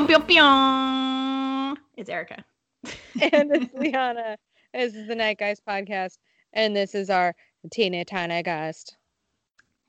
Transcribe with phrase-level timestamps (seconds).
[0.00, 1.76] Pew, pew, pew.
[1.98, 2.42] It's Erica.
[3.20, 4.38] and it's Liana.
[4.72, 6.16] This is the Night Guys podcast,
[6.54, 7.34] and this is our
[7.70, 8.96] Tina Tana Gust.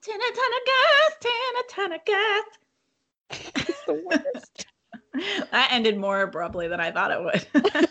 [0.01, 3.69] Tina Tana Gust, Tina Tana Gust.
[3.69, 4.65] It's the worst.
[5.51, 7.47] that ended more abruptly than I thought it would.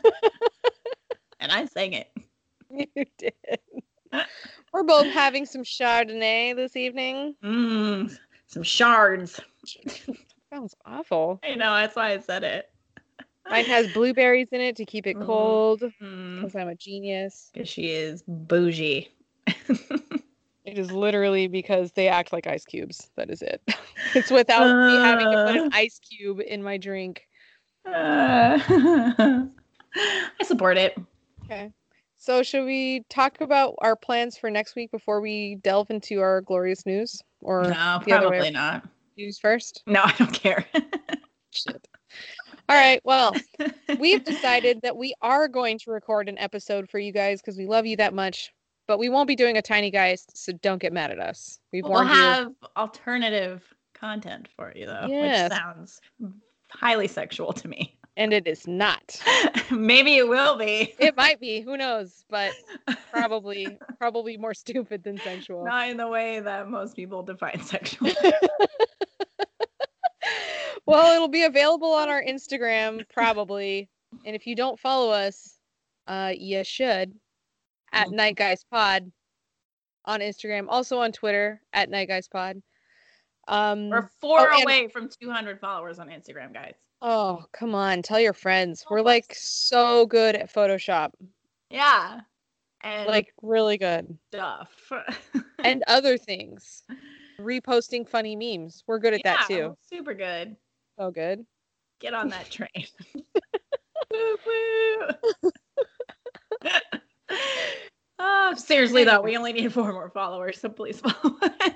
[1.41, 2.11] and I sang it.
[2.71, 3.33] you did.
[4.75, 7.35] We're both having some Chardonnay this evening.
[7.43, 8.15] Mm,
[8.47, 9.41] some shards.
[10.53, 11.41] Sounds awful.
[11.43, 12.71] I know, that's why I said it.
[13.49, 17.51] Mine has blueberries in it to keep it cold because I'm a genius.
[17.55, 19.09] 'cause she is bougie.
[20.65, 23.11] It is literally because they act like ice cubes.
[23.17, 23.63] That is it.
[24.15, 25.65] It's without me having to put Uh.
[25.65, 27.27] an ice cube in my drink.
[27.87, 28.59] Uh,
[29.95, 30.99] I support it.
[31.45, 31.73] Okay.
[32.17, 36.41] So, should we talk about our plans for next week before we delve into our
[36.41, 37.21] glorious news?
[37.41, 38.85] Or No, the other way probably not.
[39.21, 39.83] News first?
[39.87, 40.65] No, I don't care.
[41.51, 41.87] Shit.
[42.69, 43.01] All right.
[43.05, 43.35] Well,
[43.99, 47.67] we've decided that we are going to record an episode for you guys because we
[47.67, 48.53] love you that much.
[48.87, 51.61] But we won't be doing a tiny guys, so don't get mad at us.
[51.73, 52.17] We've we'll warned you.
[52.17, 53.63] have alternative
[53.95, 55.51] content for you though, Yes.
[55.51, 56.01] which sounds
[56.71, 57.97] highly sexual to me.
[58.17, 59.21] And it is not.
[59.71, 60.95] Maybe it will be.
[60.99, 61.61] It might be.
[61.61, 62.25] Who knows?
[62.29, 62.53] But
[63.13, 65.65] probably, probably more stupid than sexual.
[65.65, 68.11] Not in the way that most people define sexual.
[70.91, 73.89] Well, it'll be available on our Instagram probably.
[74.25, 75.59] And if you don't follow us,
[76.07, 77.15] uh, you should
[77.93, 78.13] at Mhm.
[78.13, 79.11] Night Guys Pod
[80.05, 82.61] on Instagram, also on Twitter at Night Guys Pod.
[83.49, 86.75] Um, We're four Oh, and- away from 200 followers on Instagram, guys.
[87.03, 88.85] oh, come on, tell your friends.
[88.91, 91.13] We're like so good at Photoshop,
[91.71, 92.21] Yeah.
[92.83, 94.91] And like really good, stuff.
[95.59, 96.83] and other things.
[97.39, 98.83] Reposting funny memes.
[98.87, 99.77] We're good at that too.
[99.83, 100.57] Super good.
[101.01, 101.47] So good.
[101.99, 102.69] Get on that train.
[104.13, 104.37] woo,
[105.43, 105.51] woo.
[108.19, 111.73] oh, seriously though, we only need four more followers, so please follow us.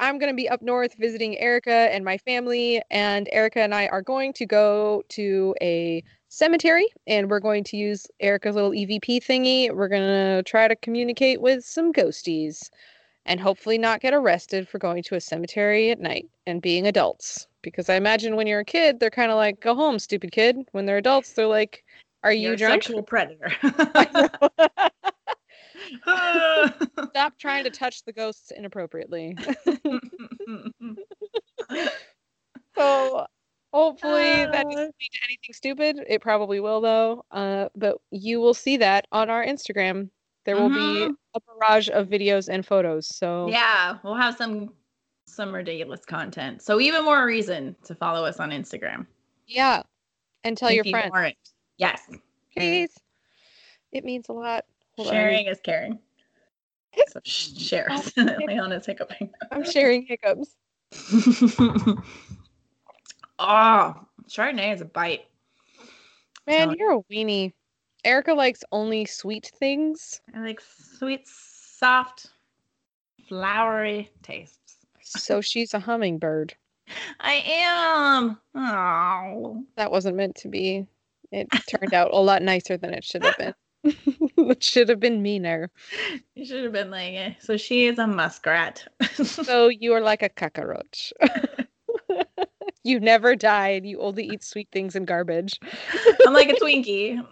[0.00, 3.86] I'm going to be up north visiting Erica and my family, and Erica and I
[3.86, 9.24] are going to go to a cemetery and we're going to use Erica's little EVP
[9.24, 9.72] thingy.
[9.72, 12.68] We're going to try to communicate with some ghosties
[13.26, 17.46] and hopefully not get arrested for going to a cemetery at night and being adults.
[17.62, 20.56] Because I imagine when you're a kid, they're kind of like, go home, stupid kid.
[20.72, 21.84] When they're adults, they're like,
[22.22, 22.82] are you You're a drunk?
[22.82, 23.52] sexual predator.
[27.10, 29.36] Stop trying to touch the ghosts inappropriately.
[32.76, 33.26] So
[33.72, 34.70] hopefully that Uh.
[34.70, 36.00] doesn't lead to anything stupid.
[36.08, 37.24] It probably will though.
[37.30, 40.08] Uh, but you will see that on our Instagram.
[40.44, 40.74] There will be
[41.08, 41.14] Mhm.
[41.34, 43.06] a barrage of videos and photos.
[43.14, 44.74] So yeah, we'll have some
[45.26, 46.60] some ridiculous content.
[46.62, 49.06] So even more reason to follow us on Instagram.
[49.46, 49.82] yeah.
[50.42, 51.36] And tell if your you friends, aren't.
[51.76, 52.02] Yes.
[52.52, 52.90] please.
[53.92, 54.64] It means a lot.
[54.96, 55.98] Hold on, Sharing is caring.
[57.08, 57.90] So sh- share.
[57.92, 58.10] us.
[58.16, 59.30] Leona's hiccuping.
[59.52, 60.56] I'm sharing hiccups.
[63.38, 63.94] oh,
[64.28, 65.26] Chardonnay is a bite.
[66.46, 67.52] Man, you're a weenie.
[68.04, 70.20] Erica likes only sweet things.
[70.34, 72.28] I like sweet, soft,
[73.28, 74.76] flowery tastes.
[75.02, 76.54] So she's a hummingbird.
[77.20, 78.38] I am.
[78.54, 79.64] Oh.
[79.76, 80.86] That wasn't meant to be.
[81.30, 83.54] It turned out a lot nicer than it should have been.
[83.84, 85.70] it should have been meaner.
[86.34, 87.34] You should have been like, eh.
[87.38, 88.86] so she is a muskrat.
[89.24, 91.12] So you are like a cockroach.
[92.82, 95.60] you never die and you only eat sweet things and garbage.
[96.26, 97.24] I'm like a Twinkie.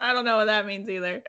[0.00, 1.22] I don't know what that means either.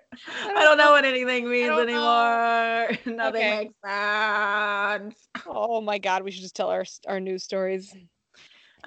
[0.45, 2.89] I don't know what anything means anymore.
[3.05, 3.49] Nothing Okay.
[3.49, 5.27] makes sense.
[5.49, 7.95] Oh my god, we should just tell our our news stories.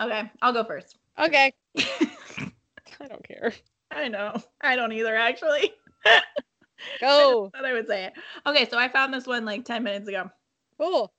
[0.01, 0.99] Okay, I'll go first.
[1.19, 1.53] Okay.
[1.79, 3.53] I don't care.
[3.91, 4.35] I know.
[4.61, 5.73] I don't either, actually.
[7.01, 7.51] Go.
[7.55, 8.13] Thought I would say it.
[8.47, 10.31] Okay, so I found this one like 10 minutes ago.
[10.79, 11.13] Cool.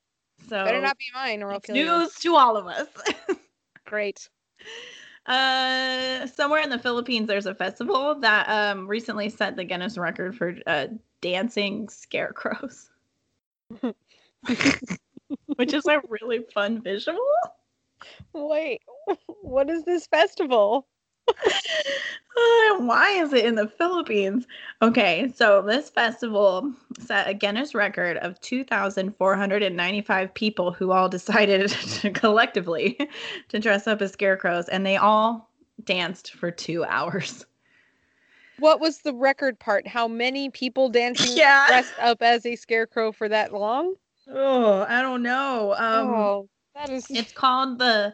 [0.50, 1.85] So Better not be mine or I'll kill you.
[1.85, 2.88] news to all of us.
[3.85, 4.29] Great.
[5.25, 10.35] Uh, somewhere in the Philippines, there's a festival that um recently set the Guinness record
[10.35, 10.88] for uh,
[11.21, 12.89] dancing scarecrows,
[15.56, 17.19] which is a really fun visual.
[18.33, 18.81] Wait.
[19.41, 20.88] What is this festival?
[22.33, 24.47] Uh, why is it in the Philippines?
[24.81, 31.69] Okay, so this festival set a Guinness record of 2,495 people who all decided
[31.99, 32.97] to collectively
[33.49, 35.49] to dress up as scarecrows, and they all
[35.83, 37.45] danced for two hours.
[38.59, 39.85] What was the record part?
[39.85, 41.65] How many people dancing Yeah.
[41.67, 43.95] dressed up as a scarecrow for that long?
[44.29, 45.73] Oh, I don't know.
[45.77, 48.13] Um, oh, That is It's called the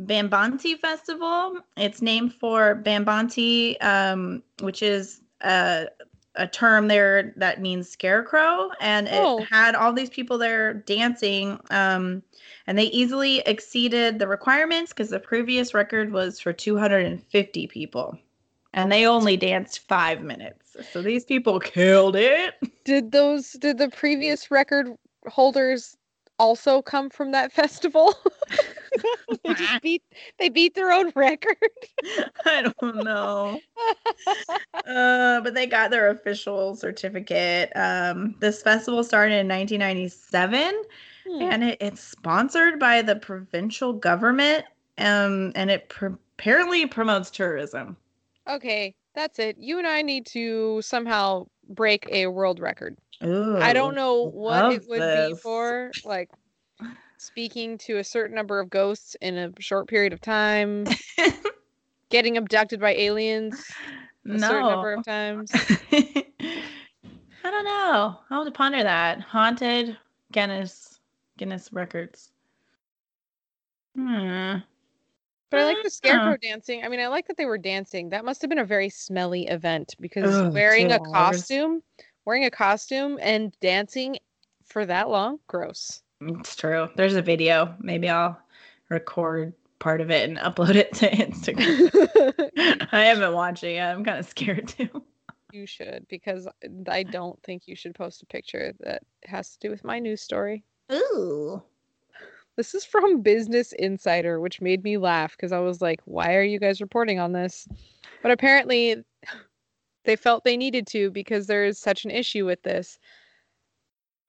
[0.00, 1.58] Bambanti Festival.
[1.76, 5.86] It's named for Bambanti, um, which is a,
[6.34, 8.70] a term there that means scarecrow.
[8.80, 9.44] And it Oh.
[9.50, 11.58] had all these people there dancing.
[11.70, 12.22] Um,
[12.66, 18.18] and they easily exceeded the requirements because the previous record was for 250 people.
[18.74, 20.74] And they only danced five minutes.
[20.92, 22.54] So these people killed it.
[22.84, 24.88] Did those did the previous record
[25.28, 25.96] holders
[26.38, 28.14] also come from that festival?
[29.44, 30.02] they just beat
[30.38, 31.56] they beat their own record.
[32.44, 33.60] I don't know.
[34.86, 37.70] uh, but they got their official certificate.
[37.74, 40.74] Um, this festival started in 1997,
[41.24, 41.42] Hmm.
[41.42, 44.64] and it, it's sponsored by the provincial government.
[44.98, 47.96] Um, and it pr- apparently promotes tourism.
[48.48, 49.56] Okay, that's it.
[49.58, 52.98] You and I need to somehow break a world record.
[53.24, 56.28] Ooh, I don't know what it would be for, like
[57.22, 60.86] speaking to a certain number of ghosts in a short period of time,
[62.10, 63.64] getting abducted by aliens
[64.28, 65.50] a certain number of times.
[67.44, 68.18] I don't know.
[68.30, 69.20] I'll have to ponder that.
[69.20, 69.96] Haunted
[70.32, 71.00] Guinness
[71.38, 72.30] Guinness records.
[73.96, 74.58] Hmm.
[75.50, 76.82] But I like the scarecrow dancing.
[76.82, 78.08] I mean, I like that they were dancing.
[78.08, 81.82] That must have been a very smelly event because wearing a costume,
[82.24, 84.16] wearing a costume and dancing
[84.64, 86.02] for that long, gross.
[86.28, 86.88] It's true.
[86.96, 87.74] There's a video.
[87.80, 88.38] Maybe I'll
[88.88, 92.88] record part of it and upload it to Instagram.
[92.92, 93.94] I haven't watched it yet.
[93.94, 95.02] I'm kind of scared too.
[95.52, 96.48] you should because
[96.88, 100.20] I don't think you should post a picture that has to do with my news
[100.22, 100.64] story.
[100.92, 101.62] Ooh.
[102.56, 106.42] This is from Business Insider, which made me laugh because I was like, why are
[106.42, 107.66] you guys reporting on this?
[108.22, 109.02] But apparently,
[110.04, 112.98] they felt they needed to because there is such an issue with this.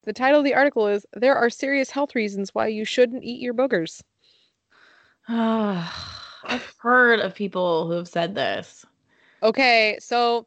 [0.05, 3.39] The title of the article is There Are Serious Health Reasons Why You Shouldn't Eat
[3.41, 4.01] Your Boogers.
[5.29, 8.85] I've heard of people who have said this.
[9.41, 10.45] Okay, so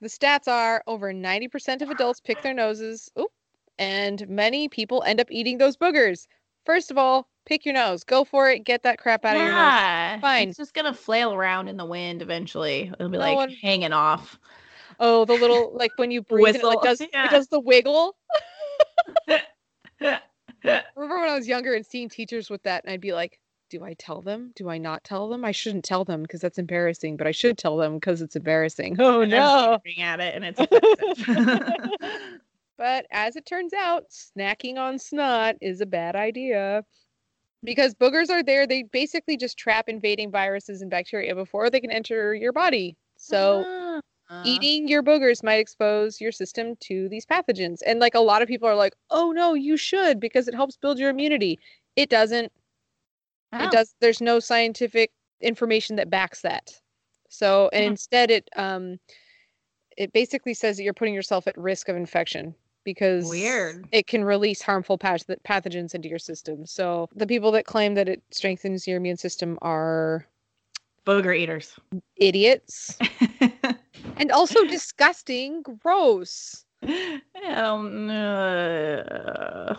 [0.00, 3.32] the stats are over 90% of adults pick their noses, oop,
[3.78, 6.28] and many people end up eating those boogers.
[6.64, 8.04] First of all, pick your nose.
[8.04, 8.64] Go for it.
[8.64, 9.56] Get that crap out of your nose.
[9.56, 10.48] yeah, Fine.
[10.50, 12.92] It's just gonna flail around in the wind eventually.
[12.94, 14.38] It'll be No like one- hanging off.
[15.02, 17.24] Oh, the little like when you breathe, it like does yeah.
[17.24, 18.16] it does the wiggle.
[20.00, 23.38] Remember when I was younger and seeing teachers with that, and I'd be like,
[23.70, 24.52] "Do I tell them?
[24.56, 25.44] Do I not tell them?
[25.44, 28.96] I shouldn't tell them because that's embarrassing, but I should tell them because it's embarrassing."
[29.00, 29.78] Oh no!
[29.98, 30.60] at it and it's.
[32.80, 36.82] But as it turns out, snacking on snot is a bad idea.
[37.62, 41.90] Because boogers are there, they basically just trap invading viruses and bacteria before they can
[41.90, 42.96] enter your body.
[43.18, 44.00] So Ah.
[44.44, 47.80] Eating your boogers might expose your system to these pathogens.
[47.86, 50.76] And like a lot of people are like, "Oh no, you should because it helps
[50.76, 51.58] build your immunity."
[51.96, 52.52] It doesn't.
[53.52, 53.64] Oh.
[53.64, 55.10] It does there's no scientific
[55.40, 56.80] information that backs that.
[57.28, 57.90] So, and Hmm.
[57.92, 58.98] instead it um
[59.96, 63.86] it basically says that you're putting yourself at risk of infection because Weird.
[63.92, 66.64] it can release harmful path- pathogens into your system.
[66.64, 70.26] So, the people that claim that it strengthens your immune system are
[71.06, 71.78] Booger eaters.
[72.16, 72.96] idiots
[74.20, 76.64] and also disgusting, gross.
[76.82, 79.76] I don't know.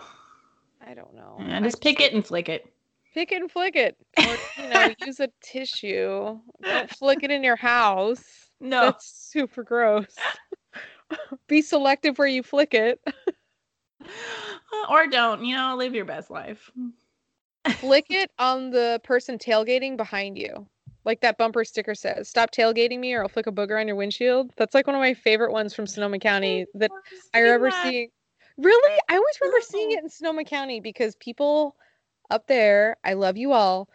[0.86, 1.36] I don't know.
[1.40, 2.66] Yeah, just pick it and flick it.
[3.14, 6.38] pick it and flick it, or you know, use a tissue.
[6.62, 8.22] Don't flick it in your house.
[8.60, 8.82] No.
[8.86, 10.14] That's super gross.
[11.46, 13.00] Be selective where you flick it.
[14.88, 16.70] or don't, you know, live your best life.
[17.76, 20.66] Flick it on the person tailgating behind you.
[21.04, 23.96] Like that bumper sticker says, stop tailgating me or I'll flick a booger on your
[23.96, 24.52] windshield.
[24.56, 26.90] That's like one of my favorite ones from Sonoma County that
[27.34, 28.08] I remember seeing.
[28.56, 29.00] Really?
[29.08, 31.74] I always remember seeing it in Sonoma County because people
[32.30, 33.88] up there, I love you all,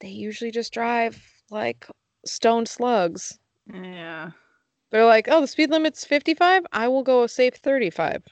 [0.00, 1.86] they usually just drive like
[2.26, 3.38] stone slugs.
[3.72, 4.30] Yeah.
[4.90, 6.66] They're like, oh, the speed limit's 55.
[6.72, 8.24] I will go a safe 35.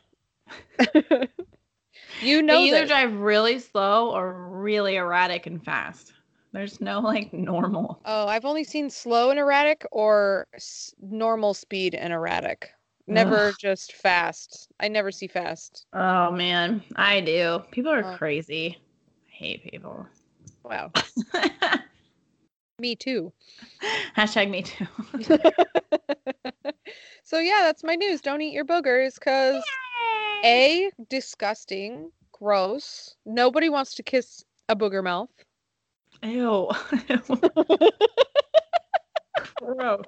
[2.23, 2.88] you know they either that.
[2.88, 6.12] drive really slow or really erratic and fast.
[6.52, 8.00] There's no like normal.
[8.05, 12.71] Oh, I've only seen slow and erratic or s- normal speed and erratic.
[13.07, 13.55] Never Ugh.
[13.59, 14.69] just fast.
[14.81, 15.87] I never see fast.
[15.93, 17.61] Oh man, I do.
[17.71, 18.17] People are Oh.
[18.17, 18.76] crazy.
[18.78, 20.07] I hate people.
[20.64, 20.90] Wow.
[22.81, 23.33] Me too.
[24.17, 24.87] Hashtag me too.
[27.25, 28.21] so yeah, that's my news.
[28.21, 29.64] Don't eat your boogers because
[30.45, 33.17] A, disgusting, gross.
[33.26, 35.31] Nobody wants to kiss a booger mouth.
[36.22, 36.70] Ew.
[39.56, 40.04] Gross.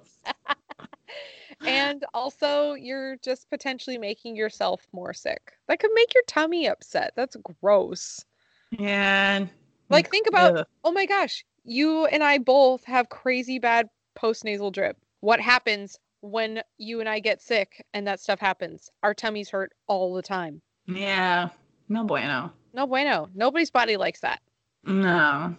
[1.67, 5.53] and also you're just potentially making yourself more sick.
[5.69, 7.13] That could make your tummy upset.
[7.17, 8.25] That's gross.
[8.71, 9.47] Yeah.
[9.89, 10.67] Like, think about Ugh.
[10.85, 13.89] oh my gosh, you and I both have crazy bad
[14.19, 14.97] postnasal drip.
[15.21, 18.91] What happens when you and I get sick and that stuff happens?
[19.03, 20.63] Our tummies hurt all the time.
[20.87, 21.49] Yeah.
[21.89, 22.53] No bueno.
[22.73, 23.29] No bueno.
[23.35, 24.41] Nobody's body likes that.
[24.85, 25.57] No.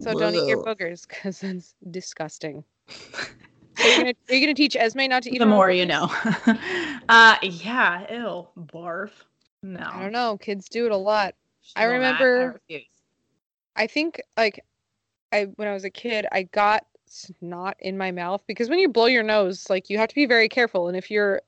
[0.00, 2.64] So don't eat your boogers because that's disgusting.
[3.78, 6.10] So you're gonna, are you gonna teach Esme not to eat the more you know.
[7.08, 8.48] uh yeah, ew.
[8.58, 9.10] Barf.
[9.62, 9.88] No.
[9.88, 10.36] I don't know.
[10.36, 11.36] Kids do it a lot.
[11.76, 12.60] I remember-.
[13.76, 14.64] I think like
[15.32, 18.88] I when I was a kid, I got snot in my mouth because when you
[18.88, 20.88] blow your nose, like you have to be very careful.
[20.88, 21.40] And if you're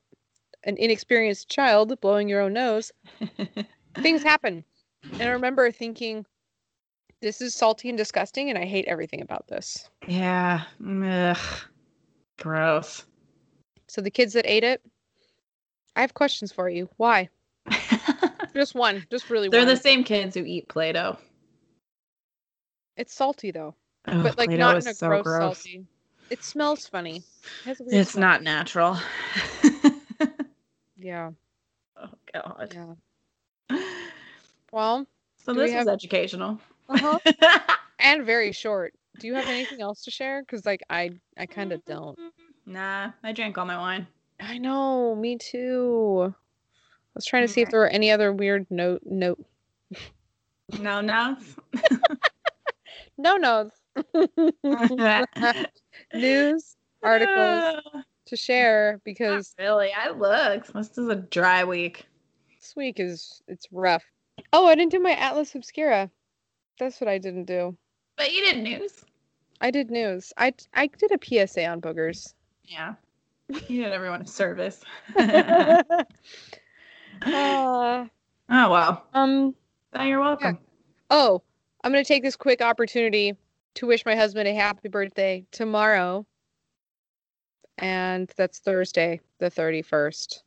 [0.63, 2.91] an inexperienced child blowing your own nose,
[4.01, 4.63] things happen.
[5.19, 6.25] And I remember thinking,
[7.21, 9.89] this is salty and disgusting, and I hate everything about this.
[10.07, 10.63] yeah.
[10.85, 11.37] Ugh.
[12.39, 13.05] Gross.
[13.87, 14.81] So the kids that ate it,
[15.95, 16.89] I have questions for you.
[16.97, 17.29] Why?
[18.53, 19.05] Just one.
[19.11, 19.67] Just really They're one.
[19.67, 21.17] the same kids who eat Play-Doh.
[22.97, 23.75] It's salty though,
[24.07, 25.57] Ugh, but like Play-Doh not in a so gross, gross.
[25.57, 25.85] salty.
[26.29, 27.17] It smells funny.
[27.17, 27.23] It
[27.65, 28.29] has a weird It's smell.
[28.29, 28.97] not natural.
[30.97, 31.31] Yeah.
[31.97, 32.75] oh god.
[33.71, 33.77] Yeah.
[34.71, 35.07] Well,
[35.43, 36.59] So we this have- was educational.
[36.91, 37.59] Uh-huh.
[37.99, 38.93] and very short.
[39.19, 40.41] Do you have anything else to share?
[40.41, 42.17] Because like I, I kind of don't.
[42.65, 44.07] Nah, I drank all my wine.
[44.39, 45.15] I know.
[45.15, 46.33] Me too.
[46.33, 49.43] I was trying to see if there were any other weird note note
[50.79, 51.37] No, no.
[53.17, 53.75] no notes
[56.13, 57.83] news articles
[58.25, 59.91] to share Not because really.
[59.93, 60.73] I looked.
[60.73, 62.07] This is a dry week.
[62.59, 64.03] this week is it's rough.
[64.53, 66.09] Oh, I didn't do my Atlas Obscura.
[66.81, 67.77] That's what I didn't do.
[68.17, 69.05] But you did news.
[69.61, 70.33] I did news.
[70.35, 72.33] I I did a PSA on boogers.
[72.65, 72.95] Yeah.
[73.67, 74.81] You did everyone a service.
[75.15, 76.05] uh,
[77.21, 78.05] oh
[78.49, 79.05] well.
[79.13, 79.53] um.
[79.93, 80.57] You're welcome.
[81.11, 81.43] Oh,
[81.83, 83.35] I'm gonna take this quick opportunity
[83.75, 86.25] to wish my husband a happy birthday tomorrow.
[87.77, 90.39] And that's Thursday, the 31st.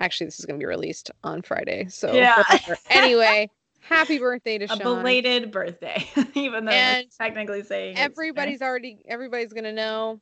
[0.00, 1.86] Actually, this is gonna be released on Friday.
[1.88, 2.42] So Yeah.
[2.90, 3.48] anyway,
[3.88, 4.80] happy birthday to Sean.
[4.80, 4.96] A Sean.
[4.98, 10.20] belated birthday, even though And technically saying everybody's already everybody's gonna know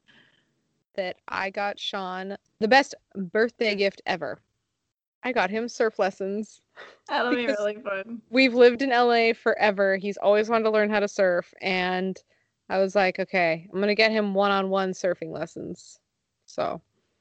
[0.95, 4.39] that I got Sean the best birthday gift ever.
[5.23, 6.61] I got him surf lessons.
[7.09, 8.21] That'll be really fun.
[8.31, 9.97] We've lived in LA forever.
[9.97, 12.19] He's always wanted to learn how to surf, and
[12.69, 15.99] I was like, okay, I'm gonna get him one-on-one surfing lessons.
[16.47, 16.81] So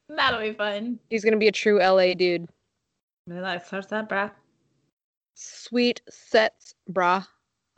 [0.09, 0.99] That'll be fun.
[1.09, 2.47] he's gonna be a true LA dude.
[3.25, 4.31] Really like starts that, bruh.
[5.35, 7.25] Sweet sets, brah.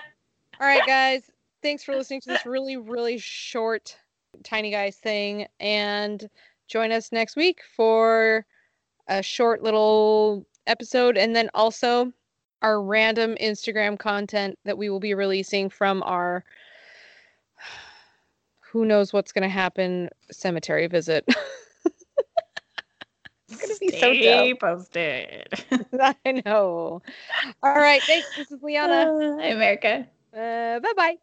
[0.60, 1.30] All right, guys.
[1.62, 3.96] Thanks for listening to this really, really short
[4.44, 5.46] Tiny Guys thing.
[5.58, 6.28] And
[6.68, 8.46] join us next week for
[9.08, 11.18] a short little episode.
[11.18, 12.12] And then also
[12.62, 16.44] our random Instagram content that we will be releasing from our
[18.70, 21.24] who knows what's going to happen cemetery visit.
[23.48, 24.60] it's gonna be so dope.
[24.60, 25.48] posted.
[26.24, 27.02] I know.
[27.62, 28.00] All right.
[28.02, 28.28] Thanks.
[28.36, 29.36] This is Liana.
[29.40, 30.06] Hi, America.
[30.32, 31.16] Uh, bye bye.